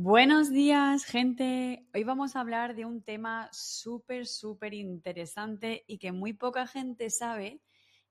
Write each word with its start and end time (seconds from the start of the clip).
Buenos 0.00 0.52
días, 0.52 1.04
gente. 1.04 1.84
Hoy 1.92 2.04
vamos 2.04 2.36
a 2.36 2.40
hablar 2.40 2.76
de 2.76 2.84
un 2.84 3.02
tema 3.02 3.48
súper, 3.50 4.28
súper 4.28 4.72
interesante 4.72 5.84
y 5.88 5.98
que 5.98 6.12
muy 6.12 6.34
poca 6.34 6.68
gente 6.68 7.10
sabe, 7.10 7.60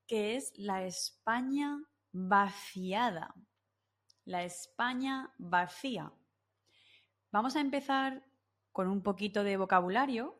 que 0.06 0.36
es 0.36 0.52
la 0.54 0.84
España 0.84 1.82
vaciada. 2.12 3.34
La 4.26 4.44
España 4.44 5.32
vacía. 5.38 6.12
Vamos 7.32 7.56
a 7.56 7.60
empezar 7.60 8.22
con 8.70 8.86
un 8.88 9.02
poquito 9.02 9.42
de 9.42 9.56
vocabulario. 9.56 10.38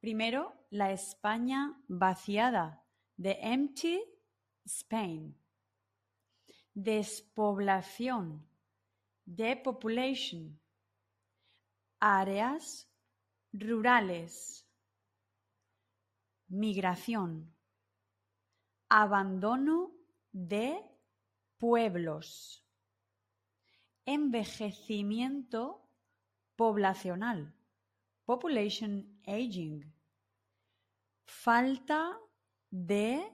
Primero, 0.00 0.54
la 0.70 0.90
España 0.90 1.78
vaciada, 1.86 2.82
The 3.20 3.40
Empty 3.42 4.00
Spain. 4.64 5.36
Despoblación 6.72 8.55
depopulation, 9.26 10.58
áreas 11.98 12.88
rurales, 13.52 14.64
migración, 16.48 17.52
abandono 18.88 19.92
de 20.30 20.80
pueblos, 21.58 22.64
envejecimiento 24.04 25.90
poblacional, 26.54 27.52
population 28.24 29.20
aging, 29.26 29.92
falta 31.24 32.16
de 32.70 33.28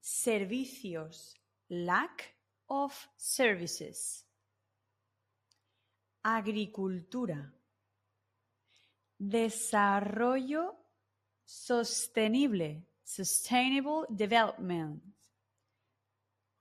servicios, 0.00 1.34
lack 1.68 2.36
of 2.66 3.08
services 3.16 4.27
agricultura, 6.36 7.52
desarrollo 9.18 10.76
sostenible, 11.44 12.86
sustainable 13.02 14.06
development, 14.10 15.02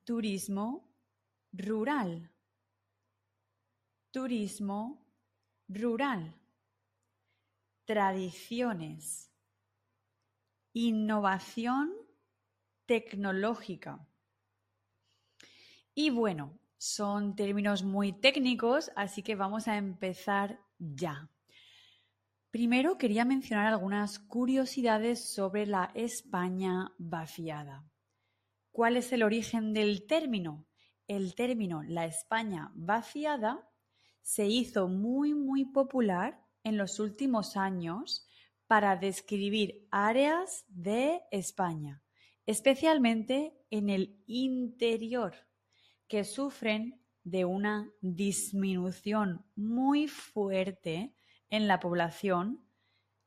turismo 0.06 0.90
rural, 1.52 2.30
turismo 4.12 5.06
rural, 5.68 6.34
tradiciones, 7.86 9.30
innovación 10.74 11.94
tecnológica. 12.86 14.08
Y 15.94 16.10
bueno, 16.10 16.58
son 16.78 17.36
términos 17.36 17.84
muy 17.84 18.14
técnicos, 18.14 18.92
así 18.96 19.24
que 19.24 19.36
vamos 19.36 19.68
a 19.68 19.78
empezar 19.78 20.60
ya. 20.78 21.30
Primero 22.52 22.98
quería 22.98 23.26
mencionar 23.26 23.68
algunas 23.68 24.20
curiosidades 24.20 25.34
sobre 25.34 25.66
la 25.66 25.92
España 25.96 26.94
vaciada. 26.98 27.86
¿Cuál 28.72 28.98
es 28.98 29.12
el 29.12 29.24
origen 29.24 29.74
del 29.74 30.06
término? 30.06 30.66
El 31.08 31.36
término 31.36 31.84
la 31.84 32.06
España 32.06 32.72
vaciada 32.76 33.70
se 34.22 34.48
hizo 34.48 34.88
muy 34.88 35.34
muy 35.34 35.66
popular 35.66 36.44
en 36.64 36.78
los 36.78 37.00
últimos 37.00 37.58
años 37.58 38.28
para 38.68 38.98
describir 38.98 39.88
áreas 39.90 40.66
de 40.68 41.22
España, 41.32 42.04
especialmente 42.46 43.58
en 43.70 43.90
el 43.90 44.22
interior 44.28 45.48
que 46.08 46.24
sufren 46.24 47.02
de 47.24 47.46
una 47.46 47.92
disminución 48.02 49.46
muy 49.56 50.08
fuerte 50.08 51.14
en 51.50 51.68
la 51.68 51.80
población 51.80 52.66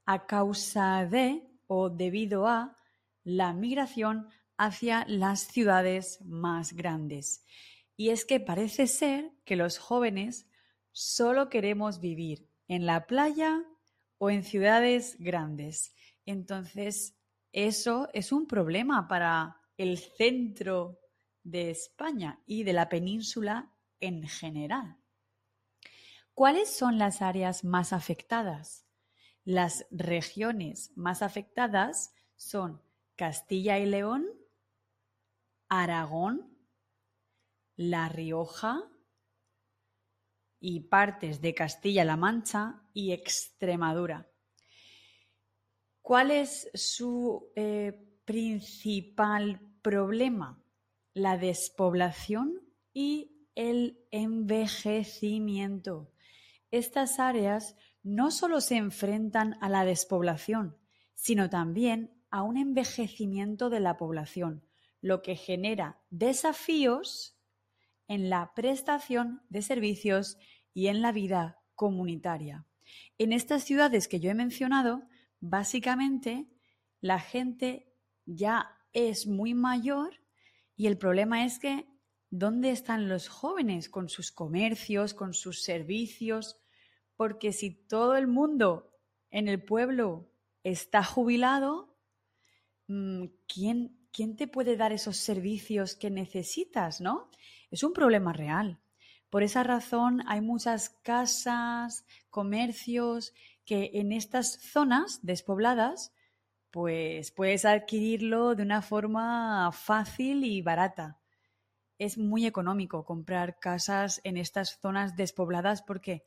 a 0.07 0.27
causa 0.27 1.05
de 1.07 1.47
o 1.67 1.91
debido 1.91 2.47
a 2.47 2.77
la 3.23 3.53
migración 3.53 4.29
hacia 4.57 5.05
las 5.07 5.41
ciudades 5.41 6.21
más 6.25 6.73
grandes. 6.73 7.45
Y 7.97 8.09
es 8.11 8.25
que 8.25 8.41
parece 8.41 8.87
ser 8.87 9.31
que 9.45 9.57
los 9.57 9.79
jóvenes 9.79 10.47
solo 10.93 11.49
queremos 11.49 12.01
vivir 12.01 12.49
en 12.67 12.87
la 12.87 13.07
playa 13.07 13.63
o 14.19 14.31
en 14.31 14.43
ciudades 14.43 15.17
grandes. 15.19 15.95
Entonces, 16.27 17.17
eso 17.53 18.09
es 18.13 18.33
un 18.33 18.47
problema 18.47 19.09
para 19.09 19.57
el 19.77 19.99
centro 19.99 20.99
de 21.43 21.71
España 21.71 22.43
y 22.47 22.65
de 22.65 22.73
la 22.73 22.89
península 22.89 23.73
en 24.01 24.27
general. 24.27 24.97
¿Cuáles 26.35 26.71
son 26.71 26.99
las 26.99 27.23
áreas 27.23 27.65
más 27.65 27.93
afectadas? 27.93 28.87
Las 29.45 29.87
regiones 29.91 30.93
más 30.97 31.23
afectadas 31.23 32.15
son 32.37 32.83
Castilla 33.17 33.79
y 33.79 33.87
León, 33.87 34.27
Aragón, 35.69 36.57
La 37.77 38.09
Rioja 38.09 38.91
y 40.61 40.81
partes 40.81 41.41
de 41.41 41.55
Castilla-La 41.55 42.17
Mancha 42.17 42.83
y 42.93 43.13
Extremadura. 43.13 44.31
¿Cuál 46.03 46.31
es 46.31 46.71
su 46.75 47.53
eh, 47.55 48.21
principal 48.25 49.61
problema? 49.83 50.63
La 51.15 51.39
despoblación 51.39 52.61
y 52.93 53.41
el 53.55 53.99
envejecimiento. 54.11 56.13
Estas 56.71 57.19
áreas 57.19 57.77
no 58.03 58.31
solo 58.31 58.61
se 58.61 58.77
enfrentan 58.77 59.57
a 59.61 59.69
la 59.69 59.85
despoblación, 59.85 60.77
sino 61.15 61.51
también 61.51 62.15
a 62.31 62.43
un 62.43 62.57
envejecimiento 62.57 63.71
de 63.71 63.81
la 63.81 63.97
población, 63.97 64.65
lo 65.01 65.23
que 65.23 65.37
genera 65.37 66.01
desafíos 66.11 67.37
en 68.09 68.31
la 68.31 68.53
prestación 68.55 69.43
de 69.49 69.63
servicios 69.63 70.39
y 70.73 70.87
en 70.87 71.03
la 71.03 71.13
vida 71.13 71.61
comunitaria. 71.75 72.67
En 73.19 73.33
estas 73.33 73.65
ciudades 73.65 74.09
que 74.09 74.21
yo 74.21 74.31
he 74.31 74.35
mencionado, 74.35 75.03
básicamente 75.41 76.49
la 77.01 77.19
gente 77.19 77.93
ya 78.27 78.77
es 78.93 79.27
muy 79.27 79.55
mayor 79.55 80.21
y 80.81 80.87
el 80.87 80.97
problema 80.97 81.45
es 81.45 81.59
que, 81.59 81.87
¿dónde 82.31 82.71
están 82.71 83.07
los 83.07 83.29
jóvenes 83.29 83.91
con 83.91 84.09
sus 84.09 84.33
comercios, 84.33 85.13
con 85.13 85.35
sus 85.35 85.63
servicios? 85.63 86.59
Porque 87.17 87.53
si 87.53 87.71
todo 87.71 88.17
el 88.17 88.27
mundo 88.27 88.91
en 89.31 89.47
el 89.49 89.63
pueblo 89.63 90.33
está 90.65 91.05
jubilado, 91.05 91.99
mm, 92.87 93.25
¿quién, 93.47 94.09
quién 94.11 94.37
te 94.37 94.49
puede 94.49 94.79
dar 94.79 94.91
esos 94.91 95.19
servicios 95.19 95.97
que 95.97 96.09
necesitas, 96.09 97.03
no? 97.03 97.31
Es 97.71 97.83
un 97.83 97.93
problema 97.93 98.33
real. 98.33 98.81
Por 99.29 99.43
esa 99.43 99.63
razón 99.63 100.23
hay 100.29 100.41
muchas 100.41 100.89
casas, 100.89 102.07
comercios 102.31 103.35
que 103.67 103.91
en 103.93 104.13
estas 104.13 104.59
zonas 104.73 105.21
despobladas 105.21 106.15
pues 106.71 107.31
puedes 107.33 107.65
adquirirlo 107.65 108.55
de 108.55 108.63
una 108.63 108.83
forma 108.83 109.71
fácil 109.73 110.45
y 110.45 110.63
barata. 110.63 111.21
Es 111.99 112.17
muy 112.17 112.47
económico 112.47 113.05
comprar 113.05 113.59
casas 113.59 114.21
en 114.25 114.37
estas 114.37 114.79
zonas 114.81 115.17
despobladas 115.17 115.83
porque 115.83 116.25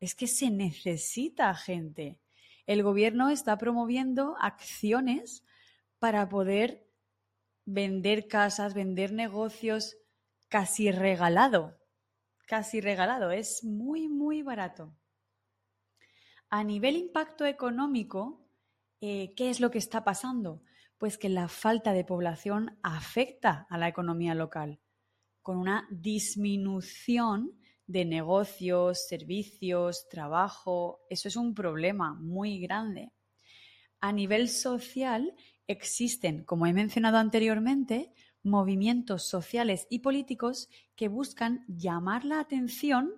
es 0.00 0.14
que 0.14 0.26
se 0.26 0.50
necesita 0.50 1.54
gente. 1.54 2.18
El 2.66 2.82
gobierno 2.82 3.30
está 3.30 3.56
promoviendo 3.56 4.36
acciones 4.40 5.44
para 5.98 6.28
poder 6.28 6.86
vender 7.64 8.26
casas, 8.28 8.74
vender 8.74 9.12
negocios 9.12 9.96
casi 10.48 10.90
regalado. 10.90 11.78
Casi 12.46 12.80
regalado. 12.80 13.30
Es 13.30 13.64
muy, 13.64 14.08
muy 14.08 14.42
barato. 14.42 14.94
A 16.50 16.62
nivel 16.62 16.96
impacto 16.96 17.46
económico, 17.46 18.43
eh, 19.00 19.34
¿qué 19.36 19.50
es 19.50 19.60
lo 19.60 19.70
que 19.70 19.78
está 19.78 20.04
pasando? 20.04 20.62
Pues 20.98 21.18
que 21.18 21.28
la 21.28 21.48
falta 21.48 21.92
de 21.92 22.04
población 22.04 22.78
afecta 22.82 23.66
a 23.68 23.78
la 23.78 23.88
economía 23.88 24.34
local, 24.34 24.80
con 25.42 25.58
una 25.58 25.86
disminución 25.90 27.58
de 27.86 28.04
negocios, 28.04 29.06
servicios, 29.06 30.08
trabajo. 30.08 31.00
Eso 31.10 31.28
es 31.28 31.36
un 31.36 31.54
problema 31.54 32.14
muy 32.14 32.58
grande. 32.60 33.12
A 34.00 34.12
nivel 34.12 34.48
social 34.48 35.34
existen, 35.66 36.44
como 36.44 36.66
he 36.66 36.72
mencionado 36.72 37.18
anteriormente, 37.18 38.12
movimientos 38.42 39.26
sociales 39.26 39.86
y 39.88 40.00
políticos 40.00 40.68
que 40.94 41.08
buscan 41.08 41.64
llamar 41.66 42.24
la 42.24 42.40
atención, 42.40 43.14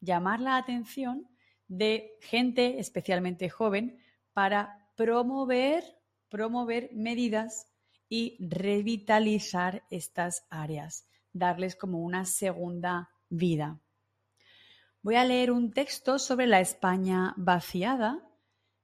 llamar 0.00 0.40
la 0.40 0.56
atención 0.56 1.28
de 1.68 2.18
gente, 2.20 2.80
especialmente 2.80 3.48
joven, 3.48 3.98
para 4.32 4.83
promover, 4.96 5.84
promover 6.28 6.90
medidas 6.92 7.66
y 8.08 8.36
revitalizar 8.40 9.84
estas 9.90 10.46
áreas, 10.50 11.06
darles 11.32 11.76
como 11.76 12.00
una 12.00 12.24
segunda 12.24 13.10
vida. 13.28 13.80
Voy 15.02 15.16
a 15.16 15.24
leer 15.24 15.50
un 15.50 15.72
texto 15.72 16.18
sobre 16.18 16.46
la 16.46 16.60
España 16.60 17.34
vaciada. 17.36 18.26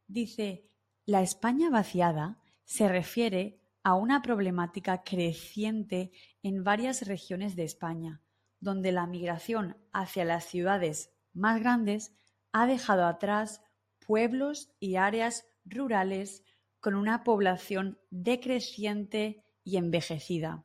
Dice, 0.06 0.68
la 1.06 1.22
España 1.22 1.70
vaciada 1.70 2.38
se 2.64 2.88
refiere 2.88 3.60
a 3.82 3.94
una 3.94 4.20
problemática 4.20 5.02
creciente 5.02 6.12
en 6.42 6.62
varias 6.62 7.06
regiones 7.06 7.56
de 7.56 7.64
España, 7.64 8.20
donde 8.60 8.92
la 8.92 9.06
migración 9.06 9.76
hacia 9.92 10.24
las 10.24 10.44
ciudades 10.44 11.10
más 11.32 11.60
grandes 11.60 12.12
ha 12.52 12.66
dejado 12.66 13.06
atrás 13.06 13.62
pueblos 14.06 14.70
y 14.78 14.96
áreas 14.96 15.49
rurales 15.64 16.44
con 16.80 16.94
una 16.94 17.24
población 17.24 17.98
decreciente 18.10 19.44
y 19.64 19.76
envejecida. 19.76 20.64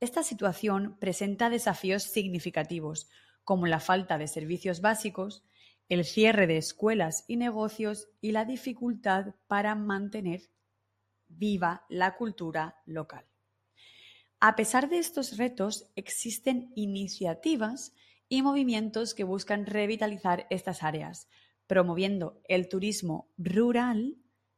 Esta 0.00 0.22
situación 0.22 0.96
presenta 0.98 1.50
desafíos 1.50 2.02
significativos, 2.02 3.08
como 3.44 3.66
la 3.66 3.80
falta 3.80 4.18
de 4.18 4.26
servicios 4.26 4.80
básicos, 4.80 5.44
el 5.88 6.04
cierre 6.04 6.46
de 6.46 6.56
escuelas 6.56 7.24
y 7.28 7.36
negocios 7.36 8.08
y 8.20 8.32
la 8.32 8.44
dificultad 8.44 9.34
para 9.46 9.74
mantener 9.74 10.50
viva 11.28 11.84
la 11.88 12.16
cultura 12.16 12.76
local. 12.86 13.26
A 14.40 14.56
pesar 14.56 14.88
de 14.88 14.98
estos 14.98 15.36
retos, 15.36 15.90
existen 15.94 16.72
iniciativas 16.74 17.94
y 18.28 18.42
movimientos 18.42 19.14
que 19.14 19.24
buscan 19.24 19.66
revitalizar 19.66 20.46
estas 20.50 20.82
áreas, 20.82 21.28
promoviendo 21.66 22.42
el 22.48 22.68
turismo 22.68 23.32
rural, 23.38 24.16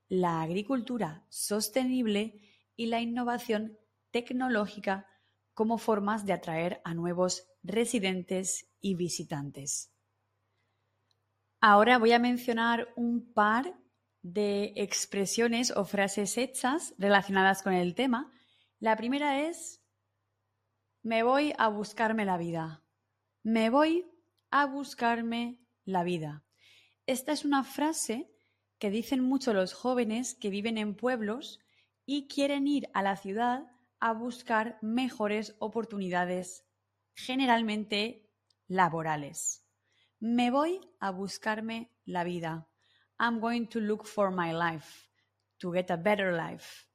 la 0.09 0.43
agricultura 0.43 1.25
sostenible 1.29 2.41
y 2.77 2.87
la 2.87 3.01
innovación 3.01 3.79
tecnológica 4.11 5.07
como 5.55 5.79
formas 5.79 6.27
de 6.27 6.33
atraer 6.33 6.81
a 6.85 6.95
nuevos 6.95 7.49
residentes 7.63 8.69
y 8.81 8.95
visitantes. 8.95 9.93
Ahora 11.61 11.99
voy 11.99 12.13
a 12.13 12.19
mencionar 12.19 12.89
un 12.97 13.33
par 13.33 13.75
de 14.23 14.73
expresiones 14.77 15.71
o 15.71 15.85
frases 15.85 16.37
hechas 16.37 16.95
relacionadas 16.99 17.63
con 17.63 17.73
el 17.73 17.95
tema. 17.95 18.31
La 18.79 18.97
primera 18.97 19.41
es, 19.41 19.83
me 21.03 21.23
voy 21.23 21.55
a 21.59 21.69
buscarme 21.69 22.25
la 22.25 22.37
vida. 22.37 22.85
Me 23.43 23.71
voy 23.71 24.05
a 24.51 24.67
buscarme 24.67 25.61
la 25.85 26.05
vida. 26.05 26.45
Esta 27.07 27.33
es 27.33 27.45
una 27.45 27.65
frase 27.65 28.36
que 28.79 28.91
dicen 28.91 29.21
mucho 29.21 29.53
los 29.53 29.73
jóvenes 29.73 30.35
que 30.35 30.51
viven 30.51 30.79
en 30.79 30.95
pueblos 30.95 31.61
y 32.05 32.29
quieren 32.29 32.67
ir 32.69 32.89
a 32.95 33.03
la 33.03 33.17
ciudad 33.17 33.71
a 34.01 34.13
buscar 34.13 34.79
mejores 34.83 35.57
oportunidades, 35.59 36.65
generalmente 37.15 38.31
laborales. 38.69 39.65
Me 40.21 40.51
voy 40.51 40.81
a 41.01 41.11
buscarme 41.11 41.91
la 42.05 42.25
vida. 42.25 42.69
I'm 43.19 43.41
going 43.41 43.67
to 43.69 43.81
look 43.81 44.07
for 44.07 44.31
my 44.31 44.53
life, 44.53 45.09
to 45.59 45.73
get 45.73 45.91
a 45.91 45.97
better 45.97 46.33
life. 46.33 46.87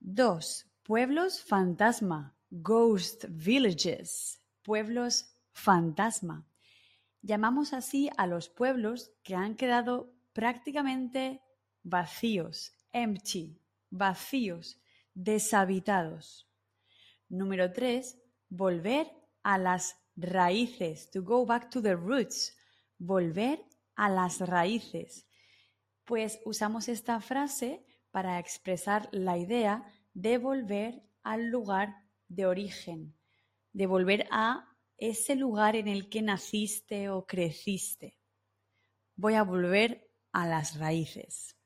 2. 0.00 0.66
Pueblos 0.82 1.42
fantasma, 1.42 2.36
ghost 2.50 3.24
villages, 3.28 4.40
pueblos 4.62 5.32
fantasma. 5.52 6.46
Llamamos 7.22 7.72
así 7.72 8.10
a 8.16 8.26
los 8.26 8.48
pueblos 8.48 9.10
que 9.24 9.34
han 9.34 9.56
quedado 9.56 10.15
prácticamente 10.36 11.40
vacíos, 11.82 12.70
empty, 12.92 13.58
vacíos, 13.88 14.78
deshabitados. 15.14 16.46
Número 17.30 17.72
3. 17.72 18.18
Volver 18.50 19.10
a 19.42 19.56
las 19.56 19.96
raíces, 20.14 21.10
to 21.10 21.22
go 21.22 21.46
back 21.46 21.70
to 21.70 21.80
the 21.80 21.96
roots, 21.96 22.54
volver 22.98 23.64
a 23.94 24.10
las 24.10 24.40
raíces. 24.40 25.26
Pues 26.04 26.38
usamos 26.44 26.90
esta 26.90 27.18
frase 27.22 27.86
para 28.10 28.38
expresar 28.38 29.08
la 29.12 29.38
idea 29.38 29.90
de 30.12 30.36
volver 30.36 31.02
al 31.22 31.46
lugar 31.46 31.94
de 32.28 32.44
origen, 32.44 33.16
de 33.72 33.86
volver 33.86 34.28
a 34.30 34.68
ese 34.98 35.34
lugar 35.34 35.76
en 35.76 35.88
el 35.88 36.10
que 36.10 36.20
naciste 36.20 37.08
o 37.08 37.24
creciste. 37.24 38.18
Voy 39.14 39.32
a 39.32 39.42
volver 39.42 40.05
a 40.36 40.46
las 40.46 40.78
raíces. 40.78 41.56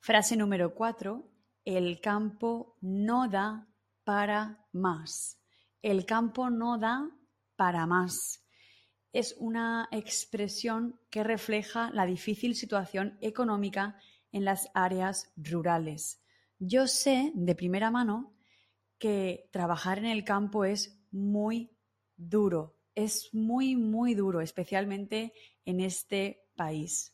Frase 0.00 0.36
número 0.36 0.74
cuatro. 0.74 1.30
El 1.64 2.00
campo 2.00 2.76
no 2.80 3.28
da 3.28 3.66
para 4.04 4.66
más. 4.72 5.38
El 5.80 6.04
campo 6.04 6.50
no 6.50 6.78
da 6.78 7.08
para 7.56 7.86
más 7.86 8.44
es 9.14 9.36
una 9.38 9.88
expresión 9.92 10.98
que 11.08 11.22
refleja 11.22 11.90
la 11.92 12.04
difícil 12.04 12.56
situación 12.56 13.16
económica 13.20 13.96
en 14.32 14.44
las 14.44 14.68
áreas 14.74 15.32
rurales. 15.36 16.20
Yo 16.58 16.88
sé 16.88 17.30
de 17.32 17.54
primera 17.54 17.92
mano 17.92 18.34
que 18.98 19.48
trabajar 19.52 19.98
en 19.98 20.06
el 20.06 20.24
campo 20.24 20.64
es 20.64 21.00
muy 21.12 21.70
duro, 22.16 22.76
es 22.96 23.32
muy, 23.32 23.76
muy 23.76 24.14
duro, 24.14 24.40
especialmente 24.40 25.32
en 25.64 25.78
este 25.78 26.48
país. 26.56 27.13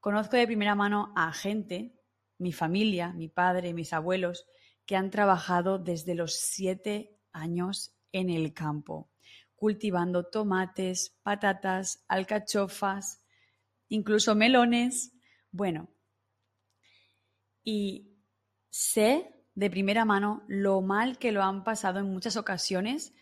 Conozco 0.00 0.36
de 0.36 0.46
primera 0.46 0.74
mano 0.74 1.12
a 1.16 1.32
gente, 1.32 1.98
mi 2.38 2.52
familia, 2.52 3.12
mi 3.12 3.28
padre, 3.28 3.74
mis 3.74 3.92
abuelos, 3.92 4.46
que 4.84 4.96
han 4.96 5.10
trabajado 5.10 5.78
desde 5.78 6.14
los 6.14 6.34
siete 6.34 7.18
años 7.32 7.96
en 8.12 8.30
el 8.30 8.52
campo 8.54 9.10
cultivando 9.56 10.24
tomates, 10.24 11.18
patatas, 11.22 12.04
alcachofas, 12.08 13.24
incluso 13.88 14.34
melones. 14.34 15.12
Bueno, 15.50 15.88
y 17.64 18.14
sé 18.70 19.34
de 19.54 19.70
primera 19.70 20.04
mano 20.04 20.44
lo 20.46 20.82
mal 20.82 21.18
que 21.18 21.32
lo 21.32 21.42
han 21.42 21.64
pasado 21.64 21.98
en 21.98 22.12
muchas 22.12 22.36
ocasiones, 22.36 23.14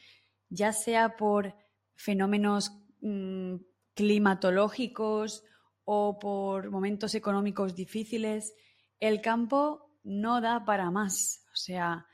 ya 0.49 0.73
sea 0.73 1.17
por 1.17 1.55
fenómenos 1.95 2.73
mm, 3.01 3.57
climatológicos 3.95 5.45
o 5.85 6.19
por 6.19 6.71
momentos 6.71 7.15
económicos 7.15 7.75
difíciles. 7.75 8.55
El 9.01 9.21
campo 9.21 9.91
no 10.03 10.41
da 10.41 10.65
para 10.65 10.91
más. 10.91 11.45
O 11.53 11.57
sea, 11.57 12.07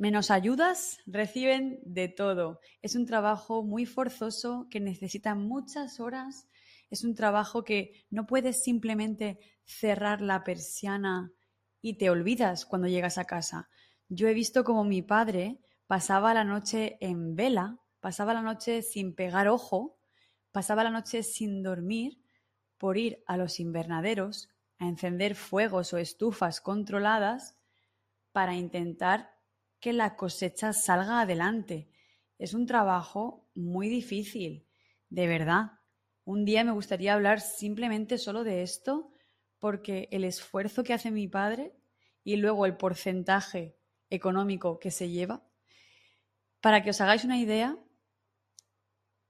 Menos 0.00 0.30
ayudas, 0.30 0.96
reciben 1.04 1.78
de 1.84 2.08
todo. 2.08 2.60
Es 2.80 2.96
un 2.96 3.04
trabajo 3.04 3.62
muy 3.62 3.84
forzoso 3.84 4.66
que 4.70 4.80
necesita 4.80 5.34
muchas 5.34 6.00
horas. 6.00 6.48
Es 6.88 7.04
un 7.04 7.14
trabajo 7.14 7.64
que 7.64 8.06
no 8.08 8.26
puedes 8.26 8.62
simplemente 8.62 9.38
cerrar 9.62 10.22
la 10.22 10.42
persiana 10.42 11.34
y 11.82 11.98
te 11.98 12.08
olvidas 12.08 12.64
cuando 12.64 12.88
llegas 12.88 13.18
a 13.18 13.26
casa. 13.26 13.68
Yo 14.08 14.26
he 14.26 14.32
visto 14.32 14.64
como 14.64 14.84
mi 14.84 15.02
padre 15.02 15.60
pasaba 15.86 16.32
la 16.32 16.44
noche 16.44 16.96
en 17.02 17.36
vela, 17.36 17.78
pasaba 18.00 18.32
la 18.32 18.40
noche 18.40 18.80
sin 18.80 19.14
pegar 19.14 19.48
ojo, 19.48 19.98
pasaba 20.50 20.82
la 20.82 20.90
noche 20.90 21.22
sin 21.22 21.62
dormir 21.62 22.19
por 22.80 22.96
ir 22.96 23.22
a 23.26 23.36
los 23.36 23.60
invernaderos 23.60 24.48
a 24.78 24.88
encender 24.88 25.34
fuegos 25.34 25.92
o 25.92 25.98
estufas 25.98 26.62
controladas 26.62 27.58
para 28.32 28.54
intentar 28.54 29.36
que 29.80 29.92
la 29.92 30.16
cosecha 30.16 30.72
salga 30.72 31.20
adelante. 31.20 31.90
Es 32.38 32.54
un 32.54 32.64
trabajo 32.64 33.46
muy 33.54 33.90
difícil, 33.90 34.66
de 35.10 35.26
verdad. 35.26 35.72
Un 36.24 36.46
día 36.46 36.64
me 36.64 36.72
gustaría 36.72 37.12
hablar 37.12 37.42
simplemente 37.42 38.16
solo 38.16 38.44
de 38.44 38.62
esto, 38.62 39.12
porque 39.58 40.08
el 40.10 40.24
esfuerzo 40.24 40.82
que 40.82 40.94
hace 40.94 41.10
mi 41.10 41.28
padre 41.28 41.74
y 42.24 42.36
luego 42.36 42.64
el 42.64 42.78
porcentaje 42.78 43.76
económico 44.08 44.78
que 44.78 44.90
se 44.90 45.10
lleva. 45.10 45.44
Para 46.62 46.82
que 46.82 46.90
os 46.90 47.00
hagáis 47.02 47.24
una 47.24 47.36
idea, 47.36 47.76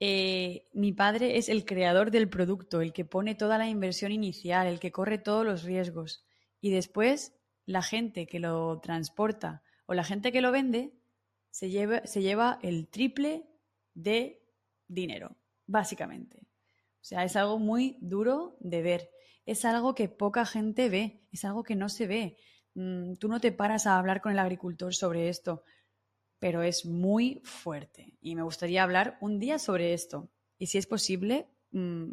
eh, 0.01 0.67
mi 0.73 0.93
padre 0.93 1.37
es 1.37 1.51
el 1.51 1.67
creador 1.67 2.11
del 2.11 2.31
producto, 2.31 2.81
el 2.81 2.95
que 2.95 3.05
pone 3.05 3.35
toda 3.35 3.59
la 3.59 3.69
inversión 3.69 4.13
inicial, 4.13 4.67
el 4.67 4.81
que 4.81 4.93
corre 4.93 5.19
todos 5.19 5.45
los 5.45 5.63
riesgos. 5.63 6.25
Y 6.61 6.71
después 6.71 7.35
la 7.67 7.83
gente 7.83 8.27
que 8.27 8.41
lo 8.41 8.81
transporta 8.81 9.63
o 9.85 9.93
la 9.93 10.03
gente 10.03 10.33
que 10.33 10.41
lo 10.41 10.53
vende 10.53 10.95
se 11.51 11.69
lleva, 11.69 12.07
se 12.07 12.23
lleva 12.23 12.59
el 12.63 12.89
triple 12.89 13.47
de 13.93 14.43
dinero, 14.89 15.37
básicamente. 15.67 16.47
O 17.03 17.05
sea, 17.05 17.25
es 17.25 17.37
algo 17.37 17.59
muy 17.59 17.99
duro 18.01 18.57
de 18.61 18.83
ver. 18.83 19.11
Es 19.45 19.65
algo 19.67 19.95
que 19.95 20.09
poca 20.09 20.47
gente 20.47 20.89
ve, 20.89 21.27
es 21.31 21.45
algo 21.45 21.63
que 21.63 21.77
no 21.77 21.89
se 21.91 22.07
ve. 22.07 22.37
Mm, 22.75 23.15
tú 23.15 23.29
no 23.29 23.41
te 23.41 23.53
paras 23.53 23.87
a 23.87 23.99
hablar 23.99 24.23
con 24.23 24.33
el 24.33 24.39
agricultor 24.39 24.95
sobre 24.95 25.29
esto, 25.29 25.63
pero 26.41 26.63
es 26.63 26.85
muy 26.87 27.41
fuerte. 27.45 28.15
Y 28.21 28.35
me 28.35 28.43
gustaría 28.43 28.83
hablar 28.83 29.19
un 29.21 29.39
día 29.39 29.59
sobre 29.59 29.93
esto. 29.93 30.29
Y 30.59 30.67
si 30.67 30.79
es 30.79 30.87
posible, 30.87 31.47
mm, 31.71 32.11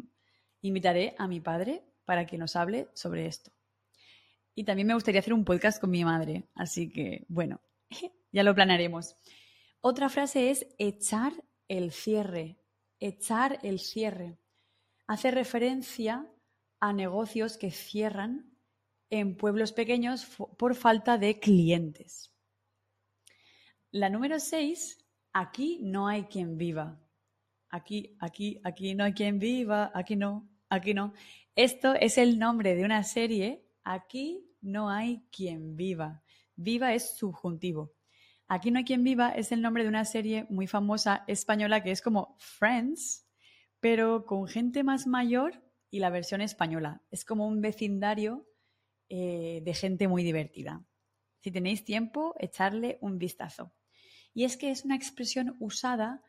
invitaré 0.62 1.14
a 1.18 1.26
mi 1.26 1.40
padre 1.40 1.82
para 2.04 2.26
que 2.26 2.38
nos 2.38 2.54
hable 2.54 2.88
sobre 2.94 3.26
esto. 3.26 3.50
Y 4.54 4.64
también 4.64 4.86
me 4.86 4.94
gustaría 4.94 5.20
hacer 5.20 5.32
un 5.32 5.44
podcast 5.44 5.80
con 5.80 5.90
mi 5.90 6.04
madre. 6.04 6.44
Así 6.54 6.90
que, 6.90 7.24
bueno, 7.28 7.60
ya 8.32 8.42
lo 8.42 8.54
planearemos. 8.54 9.16
Otra 9.80 10.08
frase 10.08 10.50
es 10.50 10.66
echar 10.78 11.32
el 11.66 11.90
cierre. 11.90 12.58
echar 13.00 13.60
el 13.62 13.78
cierre. 13.78 14.38
Hace 15.06 15.30
referencia 15.30 16.26
a 16.80 16.92
negocios 16.92 17.56
que 17.56 17.70
cierran 17.70 18.58
en 19.08 19.36
pueblos 19.36 19.72
pequeños 19.72 20.26
por 20.58 20.74
falta 20.74 21.16
de 21.16 21.38
clientes. 21.38 22.32
La 23.90 24.10
número 24.10 24.38
6, 24.38 24.98
aquí 25.32 25.78
no 25.80 26.08
hay 26.08 26.24
quien 26.24 26.58
viva. 26.58 27.00
Aquí, 27.70 28.18
aquí, 28.20 28.60
aquí 28.62 28.94
no 28.94 29.04
hay 29.04 29.14
quien 29.14 29.38
viva, 29.38 29.90
aquí 29.94 30.14
no, 30.14 30.46
aquí 30.68 30.92
no. 30.92 31.14
Esto 31.54 31.94
es 31.94 32.18
el 32.18 32.38
nombre 32.38 32.74
de 32.74 32.84
una 32.84 33.02
serie, 33.02 33.64
aquí 33.84 34.46
no 34.60 34.90
hay 34.90 35.24
quien 35.30 35.74
viva. 35.74 36.22
Viva 36.54 36.92
es 36.92 37.16
subjuntivo. 37.16 37.94
Aquí 38.46 38.70
no 38.70 38.76
hay 38.76 38.84
quien 38.84 39.04
viva 39.04 39.30
es 39.30 39.52
el 39.52 39.62
nombre 39.62 39.84
de 39.84 39.88
una 39.88 40.04
serie 40.04 40.46
muy 40.50 40.66
famosa 40.66 41.24
española 41.26 41.82
que 41.82 41.90
es 41.90 42.02
como 42.02 42.36
Friends, 42.38 43.26
pero 43.80 44.26
con 44.26 44.48
gente 44.48 44.84
más 44.84 45.06
mayor 45.06 45.62
y 45.90 46.00
la 46.00 46.10
versión 46.10 46.42
española. 46.42 47.02
Es 47.10 47.24
como 47.24 47.48
un 47.48 47.62
vecindario 47.62 48.46
eh, 49.08 49.62
de 49.64 49.72
gente 49.72 50.08
muy 50.08 50.24
divertida. 50.24 50.84
Si 51.40 51.50
tenéis 51.50 51.86
tiempo, 51.86 52.34
echarle 52.38 52.98
un 53.00 53.16
vistazo. 53.16 53.72
Y 54.38 54.44
es 54.44 54.56
que 54.56 54.70
es 54.70 54.84
una 54.84 54.94
expresión 54.94 55.56
usada 55.58 56.22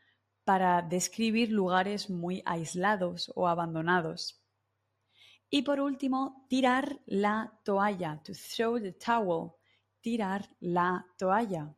para 0.44 0.82
describir 0.82 1.52
lugares 1.52 2.10
muy 2.10 2.42
aislados 2.44 3.32
o 3.36 3.48
abandonados. 3.48 4.42
Y 5.52 5.62
por 5.62 5.80
último, 5.80 6.44
tirar 6.50 7.02
la 7.06 7.54
toalla, 7.64 8.20
to 8.26 8.34
throw 8.34 8.82
the 8.82 8.94
towel, 8.94 9.52
tirar 10.02 10.50
la 10.60 11.06
toalla. 11.20 11.78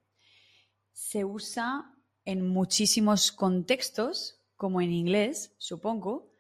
Se 0.94 1.26
usa 1.26 1.94
en 2.24 2.48
muchísimos 2.48 3.34
contextos, 3.34 4.42
como 4.56 4.80
en 4.80 4.94
inglés, 4.94 5.54
supongo. 5.58 6.32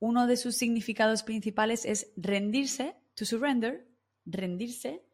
Uno 0.00 0.26
de 0.26 0.36
sus 0.36 0.56
significados 0.56 1.22
principales 1.22 1.84
es 1.84 2.12
rendirse, 2.16 2.96
to 3.14 3.24
surrender, 3.24 3.88
rendirse. 4.24 5.06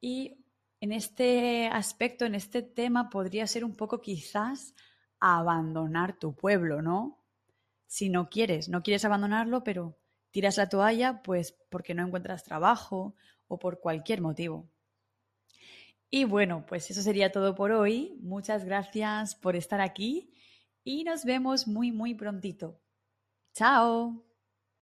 Y 0.00 0.43
en 0.84 0.92
este 0.92 1.66
aspecto, 1.68 2.26
en 2.26 2.34
este 2.34 2.60
tema, 2.60 3.08
podría 3.08 3.46
ser 3.46 3.64
un 3.64 3.74
poco 3.74 4.02
quizás 4.02 4.74
abandonar 5.18 6.18
tu 6.18 6.34
pueblo, 6.34 6.82
¿no? 6.82 7.24
Si 7.86 8.10
no 8.10 8.28
quieres, 8.28 8.68
no 8.68 8.82
quieres 8.82 9.06
abandonarlo, 9.06 9.64
pero 9.64 9.96
tiras 10.30 10.58
la 10.58 10.68
toalla, 10.68 11.22
pues 11.22 11.56
porque 11.70 11.94
no 11.94 12.06
encuentras 12.06 12.44
trabajo 12.44 13.16
o 13.48 13.58
por 13.58 13.80
cualquier 13.80 14.20
motivo. 14.20 14.68
Y 16.10 16.24
bueno, 16.24 16.66
pues 16.66 16.90
eso 16.90 17.00
sería 17.00 17.32
todo 17.32 17.54
por 17.54 17.72
hoy. 17.72 18.18
Muchas 18.20 18.66
gracias 18.66 19.34
por 19.34 19.56
estar 19.56 19.80
aquí 19.80 20.34
y 20.84 21.04
nos 21.04 21.24
vemos 21.24 21.66
muy, 21.66 21.92
muy 21.92 22.14
prontito. 22.14 22.78
Chao. 23.54 24.33